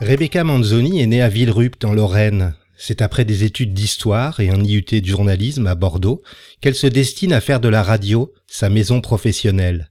[0.00, 2.54] Rebecca Manzoni est née à Villerupt en Lorraine.
[2.78, 6.22] C'est après des études d'histoire et un IUT de journalisme à Bordeaux
[6.62, 9.90] qu'elle se destine à faire de la radio sa maison professionnelle.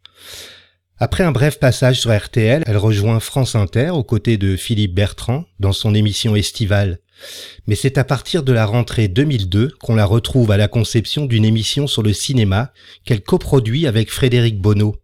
[0.98, 5.46] Après un bref passage sur RTL, elle rejoint France Inter aux côtés de Philippe Bertrand
[5.60, 6.98] dans son émission estivale.
[7.68, 11.46] Mais c'est à partir de la rentrée 2002 qu'on la retrouve à la conception d'une
[11.46, 12.74] émission sur le cinéma
[13.06, 14.96] qu'elle coproduit avec Frédéric Bonneau.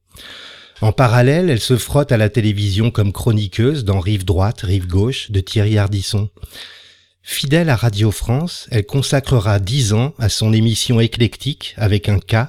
[0.81, 5.31] En parallèle, elle se frotte à la télévision comme chroniqueuse dans Rive droite, Rive gauche
[5.31, 6.29] de Thierry Ardisson.
[7.21, 12.47] Fidèle à Radio France, elle consacrera dix ans à son émission éclectique avec un K,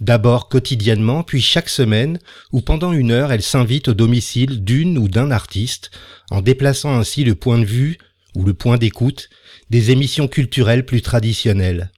[0.00, 2.18] d'abord quotidiennement, puis chaque semaine,
[2.50, 5.90] où pendant une heure elle s'invite au domicile d'une ou d'un artiste,
[6.30, 7.98] en déplaçant ainsi le point de vue
[8.34, 9.28] ou le point d'écoute
[9.68, 11.90] des émissions culturelles plus traditionnelles.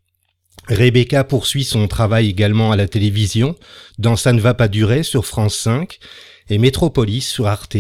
[0.69, 3.57] Rebecca poursuit son travail également à la télévision,
[3.99, 5.99] dans Ça ne va pas durer sur France 5
[6.51, 7.77] et Métropolis sur Arte.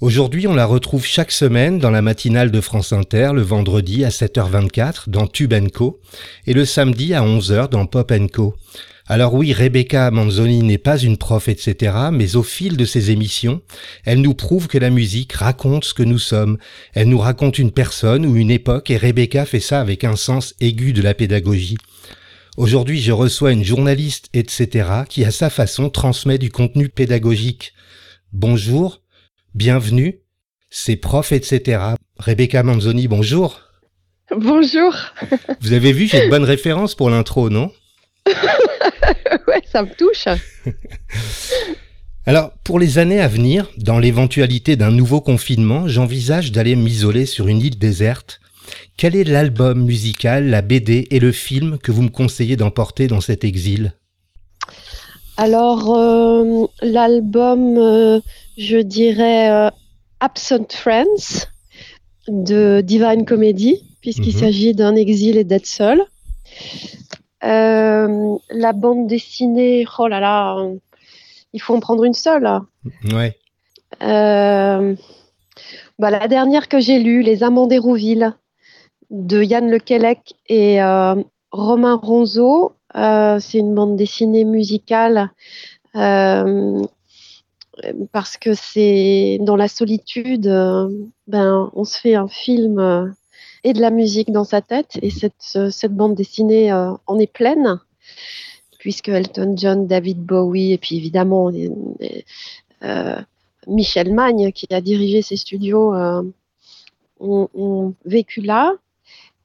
[0.00, 4.08] Aujourd'hui, on la retrouve chaque semaine dans la matinale de France Inter, le vendredi à
[4.08, 6.00] 7h24 dans Tube Co
[6.46, 8.54] et le samedi à 11h dans Pop Co.
[9.06, 13.60] Alors oui, Rebecca Manzoni n'est pas une prof, etc., mais au fil de ses émissions,
[14.04, 16.56] elle nous prouve que la musique raconte ce que nous sommes.
[16.94, 20.54] Elle nous raconte une personne ou une époque et Rebecca fait ça avec un sens
[20.60, 21.76] aigu de la pédagogie.
[22.56, 27.74] Aujourd'hui, je reçois une journaliste, etc., qui à sa façon transmet du contenu pédagogique.
[28.32, 29.02] Bonjour,
[29.54, 30.20] bienvenue,
[30.70, 31.82] c'est prof, etc.
[32.16, 33.60] Rebecca Manzoni, bonjour.
[34.34, 34.94] Bonjour.
[35.60, 37.70] Vous avez vu, j'ai de bonnes références pour l'intro, non?
[39.48, 40.26] Ouais, ça me touche.
[42.26, 47.48] Alors, pour les années à venir, dans l'éventualité d'un nouveau confinement, j'envisage d'aller m'isoler sur
[47.48, 48.40] une île déserte.
[48.96, 53.20] Quel est l'album musical, la BD et le film que vous me conseillez d'emporter dans
[53.20, 53.92] cet exil?
[55.36, 58.20] Alors, euh, l'album, euh,
[58.56, 59.68] je dirais euh,
[60.20, 61.46] Absent Friends
[62.28, 64.40] de Divine Comedy, puisqu'il Mhm.
[64.40, 66.00] s'agit d'un exil et d'être seul.
[67.44, 70.56] Euh, la bande dessinée, oh là là,
[71.52, 72.48] il faut en prendre une seule.
[73.12, 73.36] Ouais.
[74.02, 74.94] Euh,
[75.98, 78.34] bah, la dernière que j'ai lue, Les Amants d'Hérouville,
[79.10, 81.14] de Yann Lequelec et euh,
[81.50, 82.72] Romain Ronzeau.
[82.96, 85.30] Euh, c'est une bande dessinée musicale
[88.12, 90.88] parce que c'est dans la solitude, euh,
[91.26, 93.14] ben, on se fait un film
[93.64, 97.32] et de la musique dans sa tête et cette, cette bande dessinée euh, en est
[97.32, 97.80] pleine
[98.78, 101.50] puisque Elton John, David Bowie et puis évidemment
[102.82, 103.16] euh,
[103.66, 106.22] Michel Magne, qui a dirigé ces studios, euh,
[107.18, 108.72] ont, ont vécu là.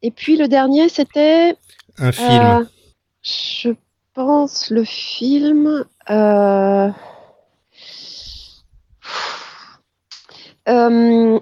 [0.02, 1.56] Et puis le dernier, c'était,
[1.98, 2.44] Un film.
[2.44, 2.66] euh,
[3.22, 3.70] je
[4.14, 5.86] pense, le film.
[6.10, 6.90] euh,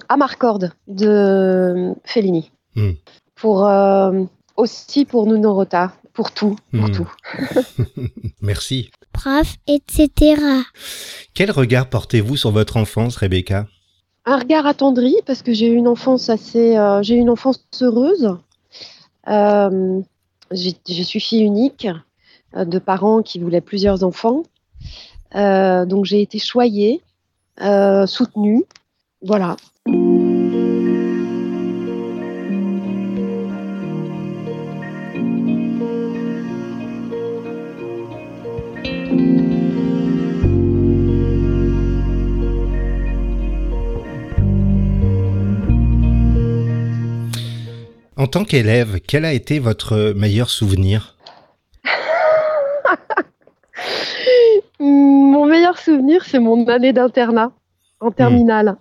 [0.08, 2.52] Amarcord de Fellini.
[2.78, 2.92] Hmm.
[3.36, 4.24] Pour, euh,
[4.56, 6.92] aussi pour Nuno Rota, pour tout, pour Hmm.
[6.92, 7.12] tout.
[8.42, 8.90] Merci.
[9.14, 10.10] Prof, etc.
[11.34, 13.68] Quel regard portez-vous sur votre enfance, Rebecca?
[14.26, 17.60] Un regard attendri parce que j'ai eu une enfance assez, euh, j'ai eu une enfance
[17.82, 18.38] heureuse.
[19.28, 20.02] Euh,
[20.52, 21.88] je suis fille unique
[22.56, 24.44] euh, de parents qui voulaient plusieurs enfants,
[25.36, 27.02] Euh, donc j'ai été choyée,
[27.62, 28.64] euh, soutenue,
[29.22, 29.58] voilà.
[48.28, 51.16] En tant qu'élève, quel a été votre meilleur souvenir?
[54.82, 57.54] Mon meilleur souvenir, c'est mon année d'internat
[58.02, 58.76] en terminale.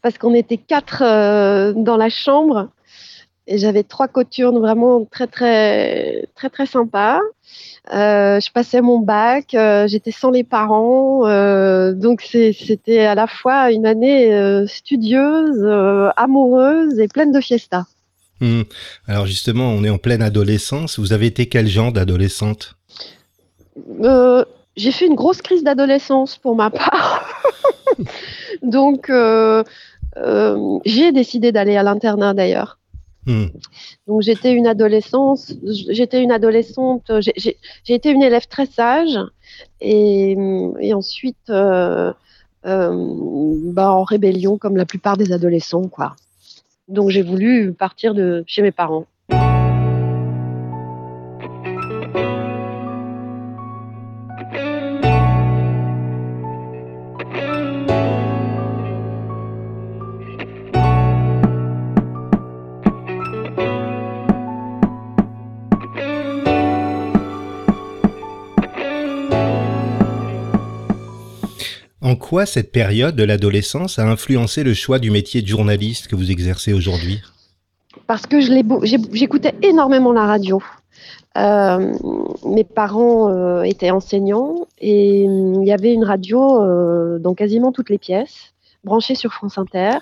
[0.00, 1.02] parce qu'on était quatre
[1.74, 2.70] dans la chambre
[3.46, 7.20] et j'avais trois coturnes vraiment très très très très sympas.
[7.92, 13.26] Euh, je passais mon bac, euh, j'étais sans les parents, euh, donc c'était à la
[13.26, 17.84] fois une année euh, studieuse, euh, amoureuse et pleine de fiesta.
[18.42, 18.62] Hmm.
[19.06, 20.98] Alors justement, on est en pleine adolescence.
[20.98, 22.74] Vous avez été quel genre d'adolescente?
[24.76, 27.26] J'ai fait une grosse crise d'adolescence pour ma part,
[28.62, 29.10] donc
[30.84, 32.78] j'ai décidé d'aller à l'internat d'ailleurs.
[33.26, 33.46] Hmm.
[34.08, 35.52] Donc j'étais une adolescente,
[35.90, 39.16] j'étais une adolescente, j'ai été une élève très sage
[39.80, 40.36] et,
[40.80, 42.12] et ensuite euh,
[42.66, 43.14] euh,
[43.72, 46.16] bah, en rébellion comme la plupart des adolescents quoi.
[46.92, 49.06] Donc j'ai voulu partir de chez mes parents.
[72.32, 76.30] Quoi cette période de l'adolescence a influencé le choix du métier de journaliste que vous
[76.30, 77.20] exercez aujourd'hui?
[78.06, 80.62] Parce que j'écoutais énormément la radio.
[81.36, 81.92] Euh,
[82.46, 87.90] mes parents euh, étaient enseignants et il y avait une radio euh, dans quasiment toutes
[87.90, 89.98] les pièces, branchée sur France Inter.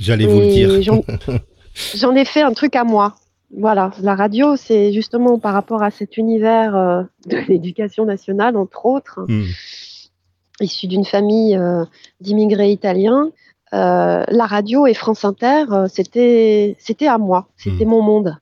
[0.00, 0.80] J'allais vous le dire.
[1.94, 3.16] J'en ai fait un truc à moi.
[3.54, 6.72] Voilà, la radio, c'est justement par rapport à cet univers
[7.26, 9.20] de l'éducation nationale, entre autres.
[9.28, 9.44] Hmm
[10.60, 11.84] issu d'une famille euh,
[12.20, 13.30] d'immigrés italiens,
[13.74, 17.90] euh, la radio et France Inter, euh, c'était c'était à moi, c'était hmm.
[17.90, 18.36] mon monde.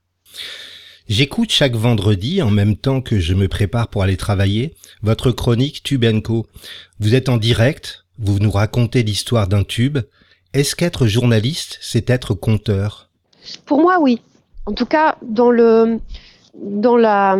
[1.09, 5.83] J'écoute chaque vendredi, en même temps que je me prépare pour aller travailler, votre chronique
[5.83, 6.47] Tubenco.
[6.99, 9.99] Vous êtes en direct, vous nous racontez l'histoire d'un tube.
[10.53, 13.11] Est-ce qu'être journaliste, c'est être conteur?
[13.67, 14.21] Pour moi, oui.
[14.67, 16.01] En tout cas, dans le
[16.55, 17.37] dans la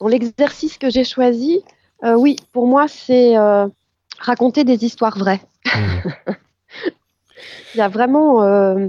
[0.00, 1.62] dans l'exercice que j'ai choisi,
[2.02, 3.68] euh, oui, pour moi, c'est euh,
[4.18, 5.40] raconter des histoires vraies.
[5.66, 6.08] Mmh.
[7.74, 8.88] Il y a vraiment, euh,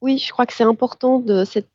[0.00, 1.68] oui, je crois que c'est important de cette,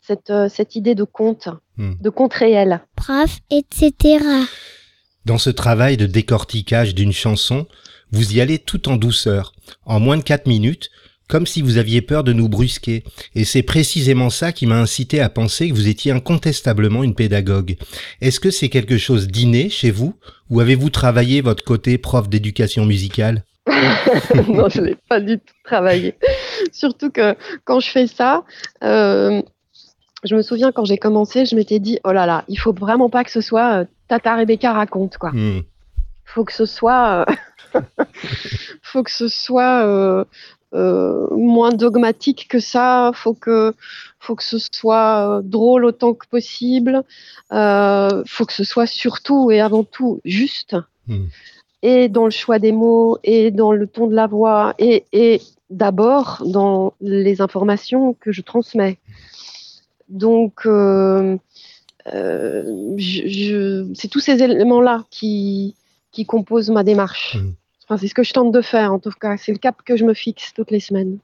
[0.49, 1.93] cette, idée de conte, mmh.
[2.01, 2.81] de conte réel.
[2.95, 4.23] Prof, etc.
[5.25, 7.67] Dans ce travail de décortiquage d'une chanson,
[8.11, 9.53] vous y allez tout en douceur.
[9.85, 10.89] En moins de 4 minutes,
[11.29, 13.03] comme si vous aviez peur de nous brusquer.
[13.35, 17.77] Et c'est précisément ça qui m'a incité à penser que vous étiez incontestablement une pédagogue.
[18.19, 20.15] Est-ce que c'est quelque chose d'inné chez vous?
[20.49, 23.45] Ou avez-vous travaillé votre côté prof d'éducation musicale?
[24.47, 26.15] Non, je l'ai pas du tout travaillé.
[26.73, 28.43] Surtout que quand je fais ça,
[28.83, 29.41] euh,
[30.23, 33.09] je me souviens quand j'ai commencé, je m'étais dit oh là là, il faut vraiment
[33.09, 35.31] pas que ce soit euh, Tata Rebecca raconte quoi.
[35.33, 35.63] Il hmm.
[36.25, 37.25] Faut que ce soit,
[37.75, 37.81] euh,
[38.83, 40.25] faut que ce soit euh,
[40.73, 43.11] moins dogmatique que ça.
[43.13, 43.73] Faut que,
[44.19, 47.03] faut que ce soit euh, drôle autant que possible.
[47.51, 50.75] Euh, faut que ce soit surtout et avant tout juste.
[51.07, 51.25] Hmm.
[51.81, 55.41] Et dans le choix des mots, et dans le ton de la voix, et, et
[55.69, 58.97] d'abord dans les informations que je transmets.
[60.09, 61.37] Donc, euh,
[62.13, 65.75] euh, je, c'est tous ces éléments-là qui,
[66.11, 67.37] qui composent ma démarche.
[67.89, 69.37] Hmm c'est ce que je tente de faire en tout cas.
[69.37, 71.19] C'est le cap que je me fixe toutes les semaines.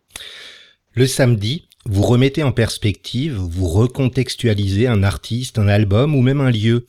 [0.93, 6.51] Le samedi, vous remettez en perspective, vous recontextualisez un artiste, un album ou même un
[6.51, 6.87] lieu.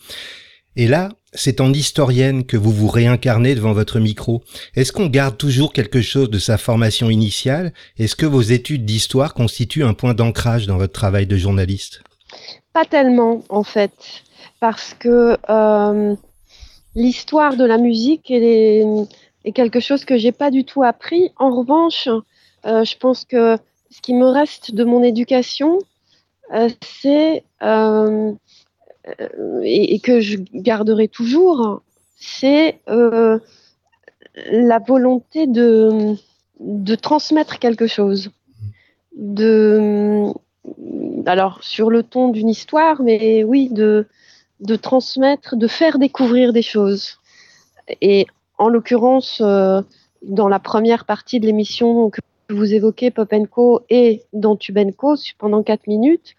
[0.77, 4.43] Et là, c'est en historienne que vous vous réincarnez devant votre micro.
[4.75, 7.73] Est-ce qu'on garde toujours quelque chose de sa formation initiale?
[7.99, 12.03] Est-ce que vos études d'histoire constituent un point d'ancrage dans votre travail de journaliste?
[12.73, 13.93] Pas tellement, en fait,
[14.61, 16.15] parce que euh,
[16.95, 18.85] l'histoire de la musique, elle est
[19.53, 21.31] quelque chose que j'ai pas du tout appris.
[21.37, 22.09] En revanche,
[22.67, 23.57] euh, je pense que
[23.91, 25.79] ce qui me reste de mon éducation,
[26.53, 28.33] euh, c'est euh,
[29.63, 31.83] et, que je garderai toujours,
[32.17, 36.17] c'est la volonté de,
[36.59, 38.31] de transmettre quelque chose.
[39.17, 40.25] De,
[41.25, 44.07] alors, sur le ton d'une histoire, mais oui, de,
[44.61, 47.19] de transmettre, de faire découvrir des choses.
[48.01, 48.27] Et
[48.59, 49.83] en l'occurrence, euh,
[50.23, 55.87] dans la première partie de l'émission que vous évoquez, Popenko et dans Tubenko, pendant quatre
[55.87, 56.35] minutes,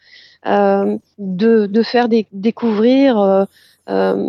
[0.45, 3.45] euh, de, faire découvrir
[3.89, 4.23] euh,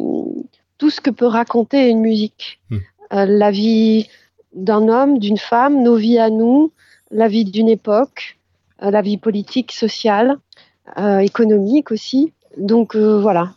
[0.79, 2.61] tout ce que peut raconter une musique.
[2.71, 2.79] Hmm.
[3.11, 4.09] la vie
[4.55, 6.73] d'un homme, d'une femme, nos vies à nous,
[7.11, 8.39] la vie d'une époque,
[8.81, 10.37] la vie politique, sociale,
[11.21, 12.33] économique aussi.
[12.57, 13.53] Donc voilà,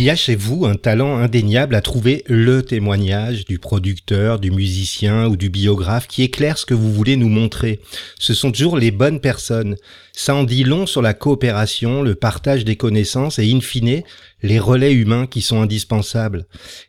[0.00, 4.50] Il y a chez vous un talent indéniable à trouver le témoignage du producteur, du
[4.50, 7.80] musicien ou du biographe qui éclaire ce que vous voulez nous montrer.
[8.18, 9.76] Ce sont toujours les bonnes personnes.
[10.14, 14.02] Ça en dit long sur la coopération, le partage des connaissances et in fine,
[14.42, 16.46] les relais humains qui sont indispensables.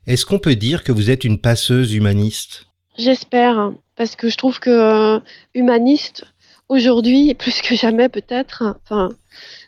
[0.08, 2.68] Est-ce qu'on peut dire que vous êtes une passeuse humaniste?
[2.98, 5.20] J'espère, parce que je trouve que euh,
[5.53, 6.24] humaniste,
[6.70, 9.10] aujourd'hui, plus que jamais peut-être, enfin,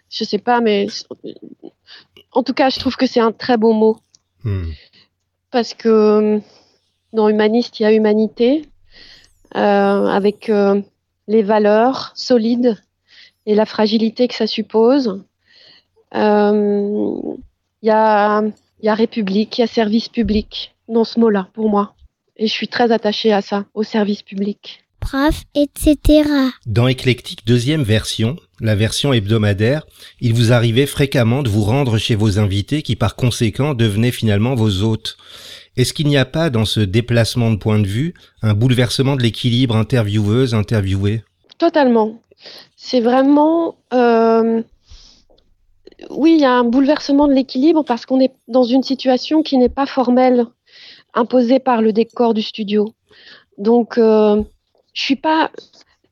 [0.09, 0.87] je sais pas, mais
[2.33, 3.97] en tout cas, je trouve que c'est un très beau mot.
[4.43, 4.71] Hmm.
[5.51, 6.39] Parce que euh,
[7.13, 8.63] dans humaniste, il y a humanité,
[9.55, 9.59] euh,
[10.07, 10.81] avec euh,
[11.27, 12.81] les valeurs solides
[13.45, 15.23] et la fragilité que ça suppose.
[16.15, 16.19] Il
[17.81, 18.43] y, a,
[18.81, 21.95] y a république, il y a service public dans ce mot-là, pour moi.
[22.37, 24.82] Et je suis très attachée à ça, au service public
[25.55, 26.29] etc.
[26.65, 29.85] Dans Éclectique deuxième version, la version hebdomadaire,
[30.21, 34.55] il vous arrivait fréquemment de vous rendre chez vos invités qui par conséquent devenaient finalement
[34.55, 35.17] vos hôtes.
[35.75, 39.21] Est-ce qu'il n'y a pas dans ce déplacement de point de vue un bouleversement de
[39.21, 41.23] l'équilibre intervieweuse-interviewée
[41.57, 42.21] Totalement.
[42.75, 43.75] C'est vraiment...
[43.93, 44.61] Euh,
[46.09, 49.57] oui, il y a un bouleversement de l'équilibre parce qu'on est dans une situation qui
[49.57, 50.45] n'est pas formelle,
[51.13, 52.93] imposée par le décor du studio.
[53.57, 54.43] Donc, euh,
[54.93, 55.51] je suis pas,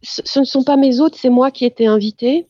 [0.02, 2.48] ce ne sont pas mes hôtes, c'est moi qui étais invitée.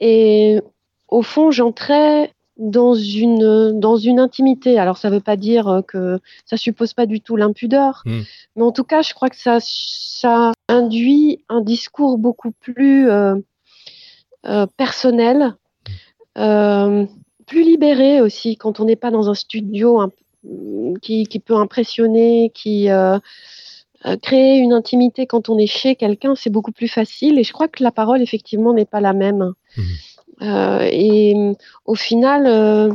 [0.00, 0.60] Et
[1.08, 4.78] au fond, j'entrais dans une, dans une intimité.
[4.78, 8.22] Alors, ça ne veut pas dire que ça suppose pas du tout l'impudeur, hmm.
[8.56, 13.36] mais en tout cas, je crois que ça, ça induit un discours beaucoup plus euh,
[14.46, 15.54] euh, personnel,
[16.38, 17.06] euh,
[17.46, 20.00] plus libéré aussi, quand on n'est pas dans un studio
[21.02, 22.88] qui, qui, peut impressionner, qui
[24.04, 27.38] euh, créer une intimité quand on est chez quelqu'un, c'est beaucoup plus facile.
[27.38, 29.54] Et je crois que la parole, effectivement, n'est pas la même.
[29.76, 29.82] Mmh.
[30.42, 31.34] Euh, et
[31.86, 32.92] au final, euh,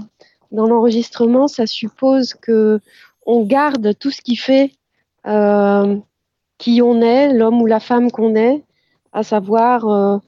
[0.52, 2.80] dans l'enregistrement, ça suppose que
[3.26, 4.72] on garde tout ce qui fait
[6.58, 8.64] qui on est, l'homme ou la femme qu'on est,
[9.14, 10.22] à savoir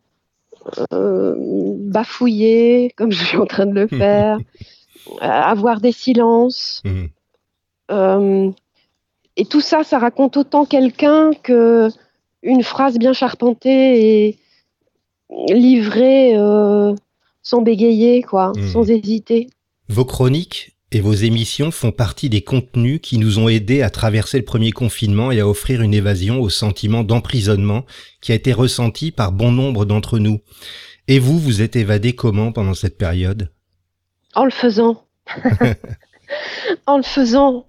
[0.92, 4.38] bafouiller, comme je suis en train de le faire,
[5.22, 6.82] avoir des silences.
[6.86, 7.08] Mmh
[9.38, 11.90] et tout ça, ça raconte autant quelqu'un que
[12.44, 14.40] une phrase bien charpentée et
[15.50, 16.94] livrée euh,
[17.42, 18.68] sans bégayer, quoi, hmm.
[18.68, 19.48] sans hésiter.
[19.90, 24.38] Vos chroniques et vos émissions font partie des contenus qui nous ont aidés à traverser
[24.38, 27.86] le premier confinement et à offrir une évasion au sentiment d'emprisonnement
[28.22, 30.42] qui a été ressenti par bon nombre d'entre nous.
[31.08, 33.52] Et vous, vous êtes évadé comment pendant cette période?
[34.36, 35.06] En le faisant.
[36.86, 37.66] en le faisant.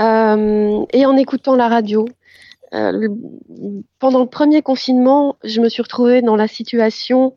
[0.00, 2.06] Euh, et en écoutant la radio.
[2.72, 3.08] Euh,
[3.98, 7.36] pendant le premier confinement, je me suis retrouvée dans la situation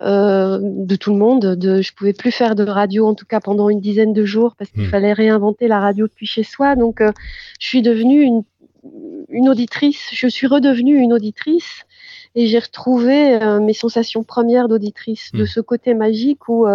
[0.00, 1.54] euh, de tout le monde.
[1.54, 4.54] De, je pouvais plus faire de radio, en tout cas pendant une dizaine de jours,
[4.56, 4.90] parce qu'il hmm.
[4.90, 6.74] fallait réinventer la radio depuis chez soi.
[6.74, 7.00] Donc,
[7.60, 8.42] je suis devenue une,
[9.28, 10.08] une, auditrice.
[10.12, 11.82] Je suis redevenue une auditrice
[12.34, 15.46] et j'ai retrouvé mes sensations premières d'auditrice, de hmm.
[15.46, 16.66] ce côté magique où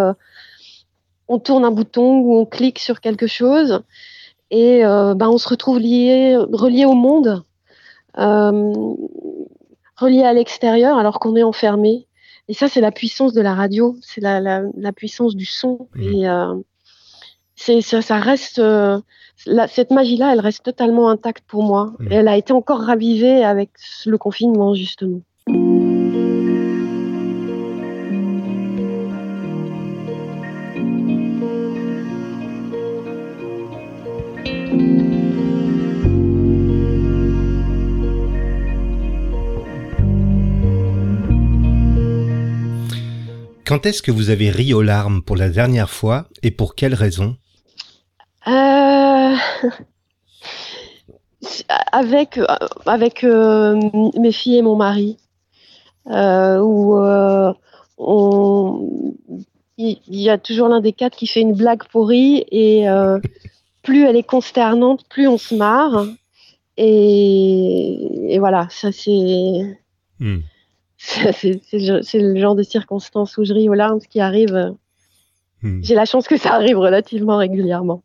[1.28, 3.82] on tourne un bouton, où on clique sur quelque chose
[4.50, 7.44] et ben, on se retrouve lié, relié au monde,
[8.18, 8.96] euh,
[9.96, 12.08] relié à l'extérieur alors qu'on est enfermé.
[12.48, 15.88] Et ça, c'est la puissance de la radio, c'est la, la, la, puissance du son.
[15.96, 16.02] Mmh.
[16.02, 16.56] Et euh,
[17.56, 19.00] ça, ça, reste euh,
[19.46, 21.94] la, cette magie-là, elle reste totalement intacte pour moi.
[22.00, 22.12] Mmh.
[22.12, 23.72] Et elle a été encore ravivée avec
[24.06, 25.20] le confinement justement.
[43.68, 46.94] Quand est-ce que vous avez ri aux larmes pour la dernière fois et pour quelle
[46.94, 47.36] raison?
[51.70, 52.40] Euh, Avec,
[52.86, 53.80] avec euh,
[54.18, 55.18] mes filles et mon mari.
[56.10, 56.98] Euh, où
[59.78, 62.86] il y, a toujours l'un des quatre qui fait une blague pourrie et
[63.84, 66.06] plus elle est consternante, plus on se marre.
[66.78, 69.78] Et, voilà, ça c'est.
[70.20, 70.40] Hmm.
[71.08, 74.74] C'est le genre de circonstances où je ris aux larmes, qui arrive.
[75.64, 75.82] Hmm.
[75.82, 78.04] J'ai la chance que ça arrive relativement régulièrement.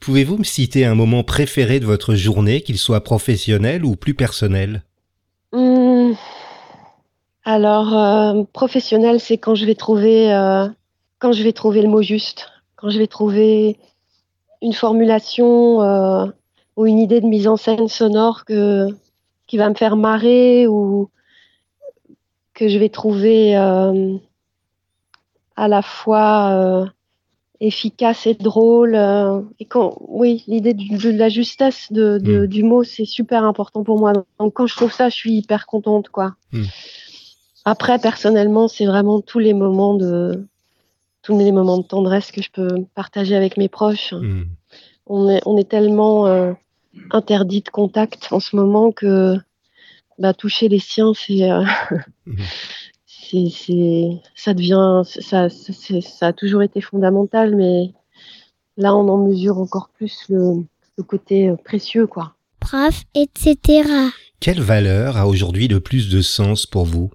[0.00, 4.82] Pouvez-vous me citer un moment préféré de votre journée, qu'il soit professionnel ou plus personnel?
[5.52, 6.12] Hmm.
[7.44, 10.66] Alors, euh, professionnel, c'est quand je vais trouver euh,
[11.18, 13.78] quand je vais trouver le mot juste, quand je vais trouver
[14.60, 16.26] une formulation euh,
[16.76, 18.88] ou une idée de mise en scène sonore que,
[19.46, 21.08] qui va me faire marrer ou
[22.54, 24.16] que je vais trouver euh,
[25.56, 26.86] à la fois euh,
[27.60, 28.94] efficace et drôle.
[28.94, 32.46] euh, et quand, oui, l'idée de, la justesse de, de- Mm.
[32.46, 34.12] du mot, c'est super important pour moi.
[34.38, 36.34] Donc quand je trouve ça, je suis hyper contente, quoi.
[36.52, 36.64] Mm.
[37.64, 40.46] Après, personnellement, c'est vraiment tous les moments de
[41.22, 44.12] tous les moments de tendresse que je peux partager avec mes proches.
[44.12, 44.42] Hmm.
[45.06, 46.26] On est, on est tellement
[47.12, 49.38] interdit de contact en ce moment que
[50.18, 51.64] bah, toucher les siens, c'est, euh,
[52.26, 52.36] Mhm.
[53.06, 57.92] c'est, c'est, ça devient, ça, ça, c'est- ça a toujours été fondamental, mais
[58.76, 60.64] là, on en mesure encore plus le,
[60.98, 62.34] le côté euh, précieux, quoi.
[62.60, 63.56] prof, etc.
[64.40, 67.10] Quelle valeur a aujourd'hui le plus de sens pour vous?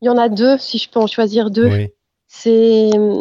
[0.00, 1.68] Il y en a deux, si je peux en choisir deux.
[1.68, 1.88] Oui.
[2.28, 3.20] C'est euh,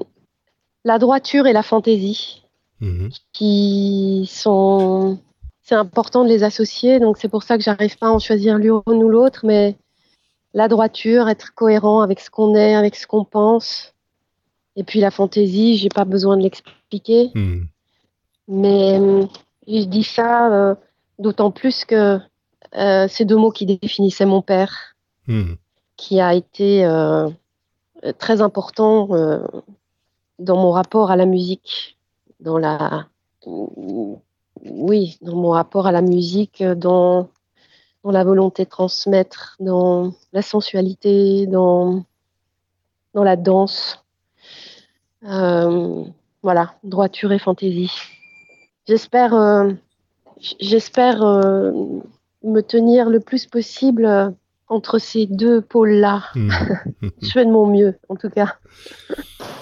[0.84, 2.40] la droiture et la fantaisie.
[2.82, 3.12] Mhm.
[3.32, 5.20] qui sont.
[5.64, 8.58] C'est important de les associer, donc c'est pour ça que j'arrive pas à en choisir
[8.58, 9.78] l'une ou l'autre, mais
[10.54, 13.94] la droiture, être cohérent avec ce qu'on est, avec ce qu'on pense,
[14.76, 17.64] et puis la fantaisie, j'ai pas besoin de l'expliquer, Hmm.
[18.48, 19.26] mais euh,
[19.68, 20.76] je dis ça euh,
[21.18, 22.20] d'autant plus que
[22.76, 24.96] euh, c'est deux mots qui définissaient mon père,
[25.28, 25.54] Hmm.
[25.96, 27.30] qui a été euh,
[28.20, 29.08] très important
[30.40, 31.98] dans mon rapport à la musique,
[32.42, 33.08] dans la
[34.70, 37.30] oui, dans mon rapport à la musique, dans,
[38.04, 42.04] dans la volonté de transmettre, dans la sensualité, dans,
[43.14, 44.04] dans la danse.
[45.26, 46.04] Euh,
[46.42, 47.92] voilà, droiture et fantaisie.
[48.88, 49.72] J'espère euh,
[50.60, 51.72] j'espère euh,
[52.44, 54.34] me tenir le plus possible
[54.68, 56.24] entre ces deux pôles-là.
[56.36, 56.52] Hmm.
[57.22, 58.56] Je fais de mon mieux, en tout cas.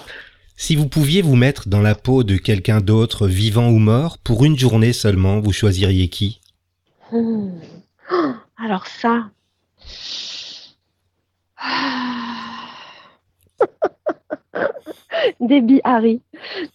[0.63, 4.45] Si vous pouviez vous mettre dans la peau de quelqu'un d'autre, vivant ou mort, pour
[4.45, 6.39] une journée seulement, vous choisiriez qui?
[7.12, 7.50] Hmm.
[8.12, 9.32] Oh, Alors ça.
[15.39, 16.21] Debbie Harry,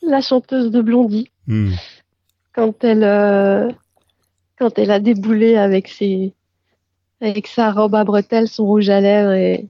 [0.03, 1.73] la chanteuse de Blondie, Hmm.
[2.53, 3.69] quand elle, euh,
[4.59, 6.33] quand elle a déboulé avec, ses,
[7.21, 9.69] avec sa robe à bretelles, son rouge à lèvres et,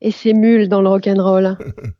[0.00, 1.58] et ses mules dans le rock'n'roll.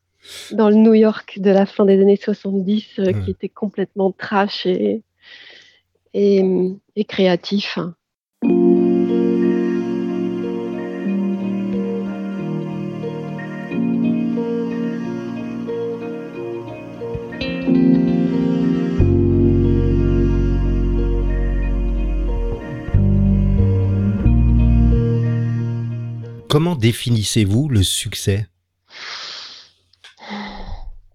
[0.53, 4.67] dans le New York de la fin des années 70, euh, qui était complètement trash
[4.67, 5.03] et,
[6.15, 6.45] et,
[6.97, 7.79] et créatif.
[26.51, 28.49] Comment définissez-vous le succès?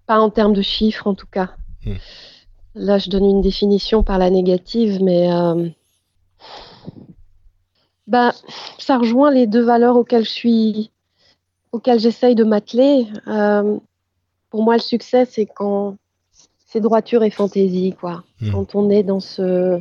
[0.08, 1.52] Pas en termes de chiffres, en tout cas.
[1.86, 1.96] Hmm.
[2.76, 5.70] Là, je donne une définition par la négative, mais euh,
[8.08, 8.34] bah,
[8.78, 10.92] ça rejoint les deux valeurs auxquelles je suis,
[11.72, 13.08] auxquelles j'essaye de m'atteler.
[13.28, 13.78] Euh,
[14.50, 15.96] pour moi, le succès, c'est quand
[16.66, 18.24] c'est droiture et fantaisie, quoi.
[18.42, 18.52] Hmm.
[18.52, 19.80] Quand on est dans ce,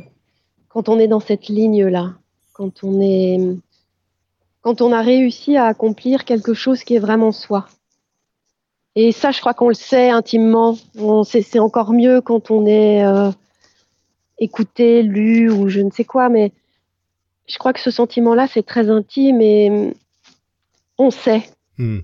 [0.69, 2.13] quand on est dans cette ligne-là,
[2.53, 3.39] quand on est,
[4.61, 7.67] quand on a réussi à accomplir quelque chose qui est vraiment soi.
[8.95, 10.77] Et ça, je crois qu'on le sait intimement.
[10.97, 13.29] On sait, c'est encore mieux quand on est euh,
[14.39, 16.29] écouté, lu ou je ne sais quoi.
[16.29, 16.51] Mais
[17.47, 19.93] je crois que ce sentiment-là, c'est très intime et hum,
[20.97, 21.43] on sait.
[21.77, 21.99] Hmm.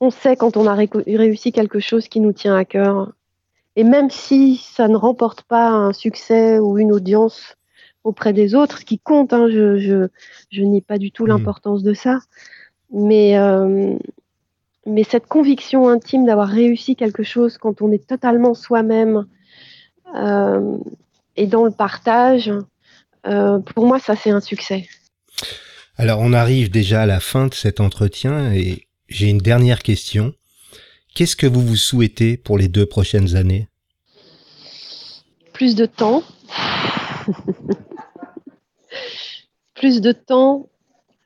[0.00, 3.12] On sait quand on a réussi quelque chose qui nous tient à cœur.
[3.76, 7.56] Et même si ça ne remporte pas un succès ou une audience
[8.04, 10.08] auprès des autres, ce qui compte, hein, je, je,
[10.50, 11.28] je nie pas du tout Mm.
[11.28, 12.18] l'importance de ça,
[12.90, 13.96] mais, euh,
[14.86, 19.26] mais cette conviction intime d'avoir réussi quelque chose quand on est totalement soi-même
[20.14, 20.78] euh,
[21.36, 22.52] et dans le partage,
[23.26, 24.88] euh, pour moi, ça c'est un succès.
[25.96, 30.34] Alors on arrive déjà à la fin de cet entretien et j'ai une dernière question.
[31.14, 33.68] Qu'est-ce que vous vous souhaitez pour les deux prochaines années?
[35.52, 36.22] Plus de temps.
[39.74, 40.68] plus de temps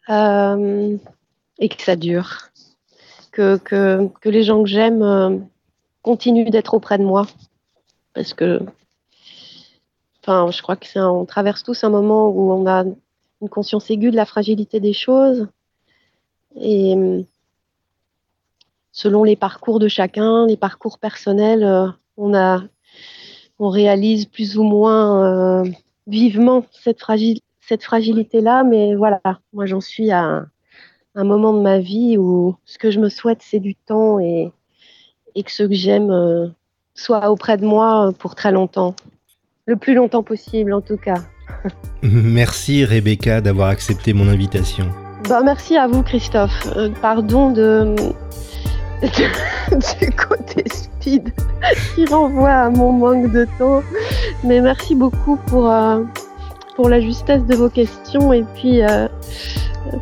[0.09, 0.97] euh,
[1.59, 2.51] et que ça dure.
[3.41, 5.39] Que, les gens que j'aime euh,
[6.03, 7.27] continuent d'être auprès de moi.
[8.13, 8.61] Parce que,
[10.23, 12.85] enfin, je crois que un- on traverse tous un moment où on a
[13.41, 15.49] une conscience aiguë de la fragilité des choses.
[16.61, 17.25] Et
[18.93, 22.63] selon les parcours de chacun, les parcours personnels, euh, on a
[23.59, 25.71] on réalise plus ou moins euh,
[26.07, 27.03] vivement cette,
[27.61, 28.65] cette fragilité-là.
[28.65, 29.21] Mais voilà,
[29.53, 30.47] moi j'en suis à
[31.15, 34.51] un, moment de ma vie où ce que je me souhaite, c'est du temps et,
[35.35, 36.49] et que ceux que j'aime euh,
[36.95, 38.95] soient auprès de moi euh, pour très longtemps.
[39.67, 41.23] Le plus longtemps possible, en tout cas.
[42.03, 44.87] Merci Rebecca d'avoir accepté mon invitation.
[45.29, 46.67] Bah, merci à vous, Christophe.
[46.77, 47.95] Euh, pardon de,
[49.03, 51.33] du côté speed
[51.95, 53.83] qui renvoie à mon manque de temps.
[54.45, 56.03] Mais merci beaucoup pour, euh,
[56.75, 58.81] pour la justesse de vos questions et puis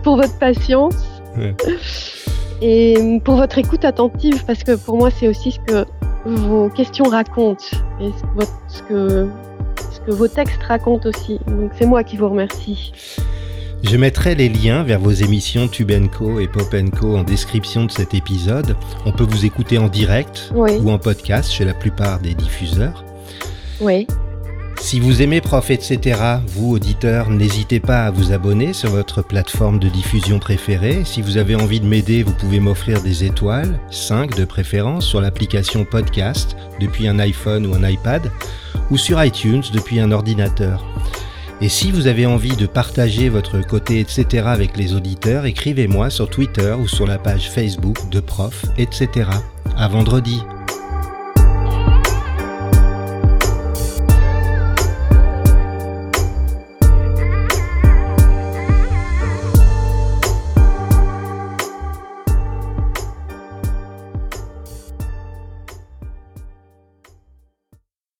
[0.02, 0.96] pour votre patience.
[2.60, 5.86] Et pour votre écoute attentive, parce que pour moi, c'est aussi ce que
[6.24, 7.64] vos questions racontent
[8.00, 8.10] et
[8.68, 9.28] ce que,
[9.90, 11.38] ce que vos textes racontent aussi.
[11.46, 12.92] Donc c'est moi qui vous remercie.
[13.84, 18.76] Je mettrai les liens vers vos émissions Tubenco et Popenco en description de cet épisode.
[19.06, 23.04] On peut vous écouter en direct ou en podcast chez la plupart des diffuseurs.
[23.80, 24.08] Oui.
[24.80, 29.78] Si vous aimez Prof, etc., vous, auditeurs, n'hésitez pas à vous abonner sur votre plateforme
[29.78, 31.02] de diffusion préférée.
[31.04, 35.20] Si vous avez envie de m'aider, vous pouvez m'offrir des étoiles, 5 de préférence, sur
[35.20, 38.30] l'application podcast depuis un iPhone ou un iPad,
[38.90, 40.84] ou sur iTunes depuis un ordinateur.
[41.60, 44.44] Et si vous avez envie de partager votre côté etc.
[44.46, 49.28] avec les auditeurs, écrivez-moi sur Twitter ou sur la page Facebook de Prof, etc.
[49.76, 50.40] À vendredi.